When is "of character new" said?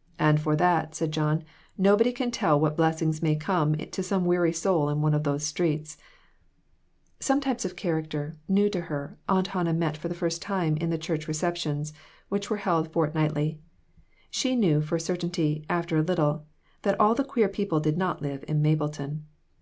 7.64-8.68